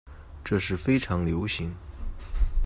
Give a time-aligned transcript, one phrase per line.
[0.43, 1.75] 这是非常流行。